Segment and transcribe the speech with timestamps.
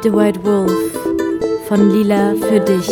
[0.00, 2.88] Feed the White Wolf von Lila für dich.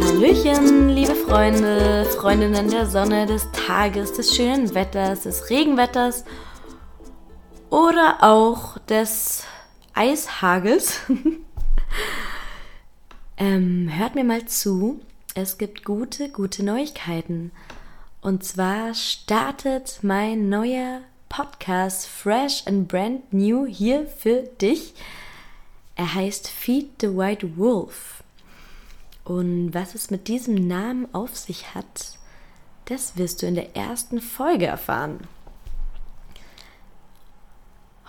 [0.00, 6.24] Hallöchen, liebe Freunde, Freundinnen der Sonne, des Tages, des schönen Wetters, des Regenwetters
[7.70, 9.44] oder auch des
[9.94, 11.00] Eishagels.
[13.36, 15.00] ähm, hört mir mal zu,
[15.34, 17.50] es gibt gute, gute Neuigkeiten.
[18.26, 24.94] Und zwar startet mein neuer Podcast Fresh and Brand New hier für dich.
[25.94, 28.24] Er heißt Feed the White Wolf.
[29.22, 32.18] Und was es mit diesem Namen auf sich hat,
[32.86, 35.20] das wirst du in der ersten Folge erfahren.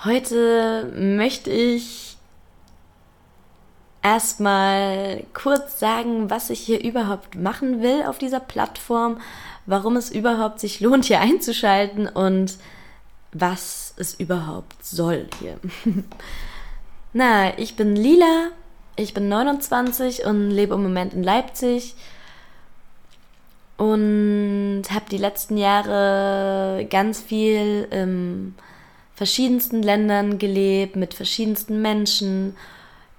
[0.04, 2.18] Heute möchte ich
[4.02, 9.20] erstmal kurz sagen, was ich hier überhaupt machen will auf dieser Plattform,
[9.68, 12.58] warum es überhaupt sich lohnt, hier einzuschalten und
[13.32, 15.60] was es überhaupt soll hier.
[17.14, 18.50] Na, ich bin Lila,
[18.96, 21.96] ich bin 29 und lebe im Moment in Leipzig
[23.78, 28.56] und habe die letzten Jahre ganz viel in
[29.16, 32.56] verschiedensten Ländern gelebt, mit verschiedensten Menschen,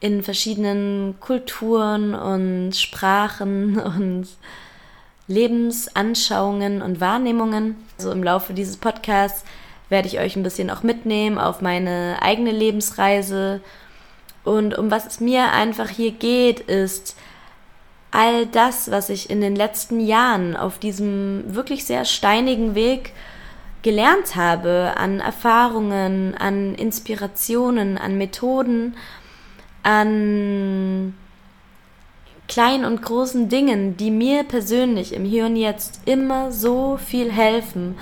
[0.01, 4.29] in verschiedenen Kulturen und Sprachen und
[5.29, 7.77] Lebensanschauungen und Wahrnehmungen.
[7.97, 9.45] Also im Laufe dieses Podcasts
[9.89, 13.61] werde ich euch ein bisschen auch mitnehmen auf meine eigene Lebensreise.
[14.45, 17.17] Und um was es mir einfach hier geht, ist
[18.11, 23.13] all das, was ich in den letzten Jahren auf diesem wirklich sehr steinigen Weg
[23.83, 28.97] gelernt habe, an Erfahrungen, an Inspirationen, an Methoden,
[29.83, 31.15] an
[32.49, 37.97] kleinen und großen Dingen, die mir persönlich im Hier und Jetzt immer so viel helfen,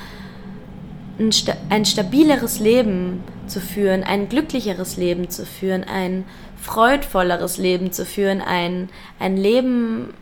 [1.19, 6.25] ein, sta ein stabileres Leben zu führen, ein glücklicheres Leben zu führen, ein
[6.61, 10.15] freudvolleres Leben zu führen, ein, ein Leben,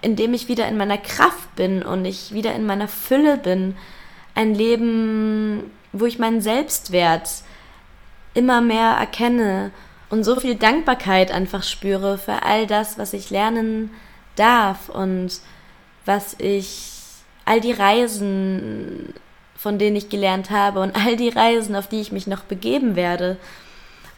[0.00, 3.76] in dem ich wieder in meiner Kraft bin und ich wieder in meiner Fülle bin,
[4.34, 7.28] ein Leben, wo ich meinen Selbstwert
[8.34, 9.72] immer mehr erkenne
[10.12, 13.90] und so viel Dankbarkeit einfach spüre für all das, was ich lernen
[14.36, 15.40] darf und
[16.04, 16.90] was ich,
[17.46, 19.14] all die Reisen,
[19.56, 22.94] von denen ich gelernt habe und all die Reisen, auf die ich mich noch begeben
[22.94, 23.38] werde.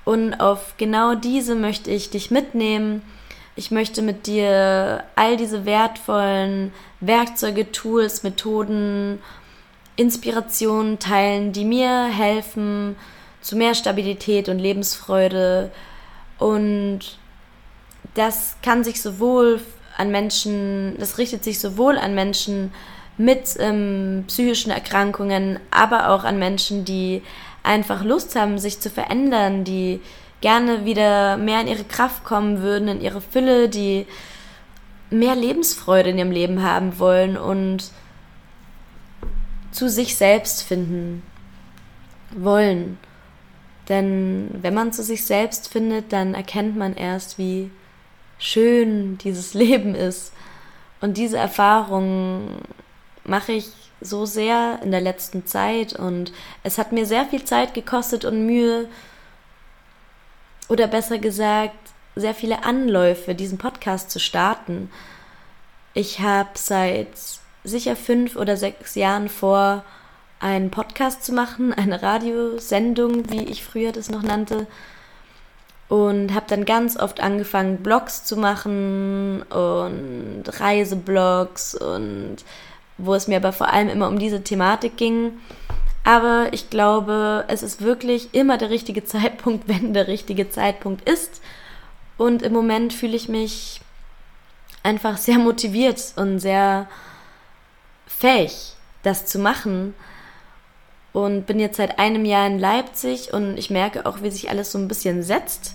[0.05, 3.01] Und auf genau diese möchte ich dich mitnehmen.
[3.55, 9.23] Ich möchte mit dir all diese wertvollen Werkzeuge, Tools, Methoden,
[9.95, 12.97] Inspirationen teilen, die mir helfen,
[13.45, 15.71] zu mehr Stabilität und Lebensfreude.
[16.39, 17.19] Und
[18.15, 19.61] das kann sich sowohl
[19.99, 22.73] an Menschen, das richtet sich sowohl an Menschen
[23.19, 27.23] mit ähm, psychischen Erkrankungen, aber auch an Menschen, die
[27.63, 30.01] einfach Lust haben, sich zu verändern, die
[30.41, 34.07] gerne wieder mehr in ihre Kraft kommen würden, in ihre Fülle, die
[35.11, 37.91] mehr Lebensfreude in ihrem Leben haben wollen und
[39.71, 41.23] zu sich selbst finden
[42.35, 42.99] wollen.
[43.89, 47.71] Denn wenn man zu sich selbst findet, dann erkennt man erst, wie
[48.39, 50.33] schön dieses Leben ist.
[51.01, 52.59] Und diese Erfahrung
[53.25, 57.73] mache ich so sehr in der letzten Zeit und es hat mir sehr viel Zeit
[57.73, 58.89] gekostet und Mühe
[60.69, 61.77] oder besser gesagt
[62.17, 64.91] sehr viele Anläufe, diesen Podcast zu starten.
[65.95, 67.09] Ich habe seit
[67.65, 69.85] sicher fünf oder sechs Jahren vor,
[70.41, 74.67] einen Podcast zu machen, eine Radiosendung, wie ich früher das noch nannte.
[75.89, 82.37] Und habe dann ganz oft angefangen, Blogs zu machen und Reiseblogs und
[82.97, 85.33] wo es mir aber vor allem immer um diese Thematik ging.
[86.05, 91.41] Aber ich glaube, es ist wirklich immer der richtige Zeitpunkt, wenn der richtige Zeitpunkt ist.
[92.17, 93.81] Und im Moment fühle ich mich
[94.83, 96.87] einfach sehr motiviert und sehr
[98.07, 99.95] fähig, das zu machen
[101.15, 104.71] und bin jetzt seit einem Jahr in Leipzig und ich merke auch, wie sich alles
[104.71, 105.75] so ein bisschen setzt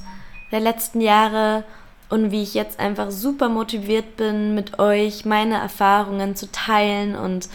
[0.52, 1.64] der letzten Jahre
[2.10, 7.50] und wie ich jetzt einfach super motiviert bin, mit euch meine Erfahrungen zu teilen und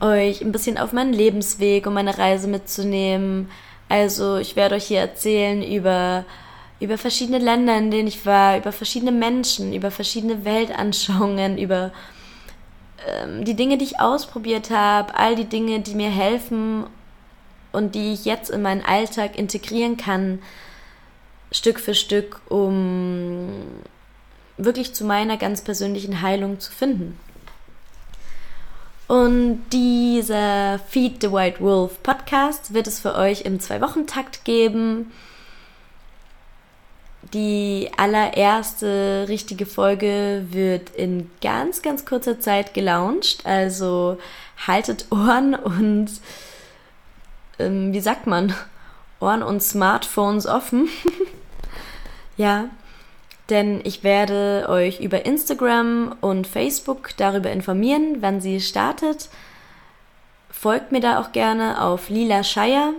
[0.00, 3.50] euch ein bisschen auf meinen Lebensweg und meine Reise mitzunehmen.
[3.88, 6.24] Also ich werde euch hier erzählen über
[6.80, 11.90] über verschiedene Länder, in denen ich war, über verschiedene Menschen, über verschiedene Weltanschauungen, über
[13.06, 16.86] ähm, die Dinge, die ich ausprobiert habe, all die Dinge, die mir helfen
[17.72, 20.40] und die ich jetzt in meinen Alltag integrieren kann,
[21.52, 23.48] Stück für Stück, um
[24.56, 27.18] wirklich zu meiner ganz persönlichen Heilung zu finden.
[29.06, 35.10] Und dieser Feed the White Wolf Podcast wird es für euch im Zwei-Wochen-Takt geben.
[37.34, 43.44] Die allererste richtige Folge wird in ganz, ganz kurzer Zeit gelauncht.
[43.44, 44.18] Also
[44.66, 46.10] haltet Ohren und,
[47.58, 48.54] ähm, wie sagt man,
[49.20, 50.88] Ohren und Smartphones offen.
[52.36, 52.70] ja,
[53.50, 59.28] denn ich werde euch über Instagram und Facebook darüber informieren, wann sie startet.
[60.50, 62.94] Folgt mir da auch gerne auf Lila Shire.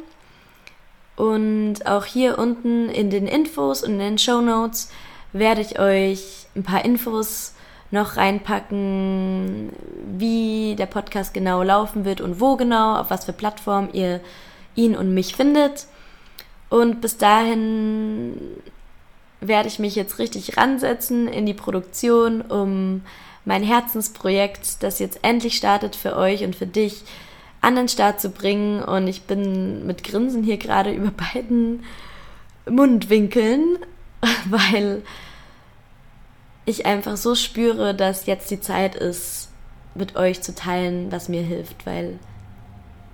[1.19, 4.89] Und auch hier unten in den Infos und in den Show Notes
[5.33, 7.55] werde ich euch ein paar Infos
[7.91, 9.69] noch reinpacken,
[10.17, 14.21] wie der Podcast genau laufen wird und wo genau, auf was für Plattform ihr
[14.75, 15.87] ihn und mich findet.
[16.69, 18.37] Und bis dahin
[19.41, 23.01] werde ich mich jetzt richtig ransetzen in die Produktion, um
[23.43, 27.03] mein Herzensprojekt, das jetzt endlich startet für euch und für dich,
[27.61, 28.81] an den Start zu bringen.
[28.81, 31.83] Und ich bin mit Grinsen hier gerade über beiden
[32.69, 33.77] Mundwinkeln,
[34.49, 35.03] weil
[36.65, 39.49] ich einfach so spüre, dass jetzt die Zeit ist,
[39.95, 42.19] mit euch zu teilen, was mir hilft, weil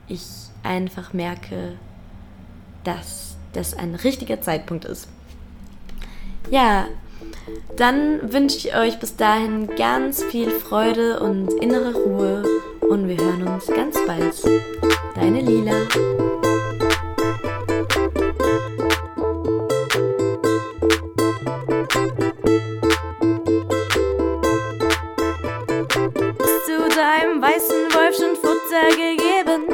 [0.07, 0.23] ich
[0.63, 1.73] einfach merke,
[2.83, 5.07] dass das ein richtiger Zeitpunkt ist.
[6.51, 6.87] Ja,
[7.77, 12.43] dann wünsche ich euch bis dahin ganz viel Freude und innere Ruhe
[12.89, 14.35] und wir hören uns ganz bald.
[15.15, 15.73] Deine Lila.
[26.39, 29.65] Hast du deinem weißen Wolf schon Futter gegeben?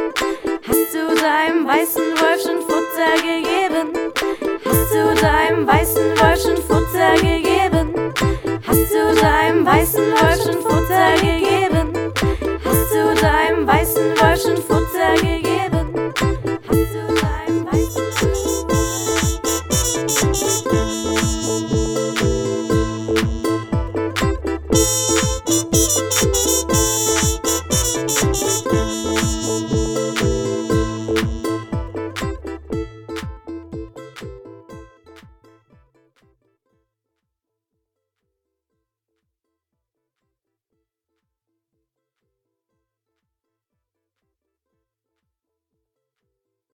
[0.67, 4.11] Hast du deinem weißen Wolf schon Futter gegeben?
[4.65, 8.13] Hast du deinem weißen Wolf schon Futter gegeben?
[8.65, 11.40] Hast du deinem weißen Wolf schon Futter gegeben?
[14.19, 15.50] Weißen schon Futter gegeben?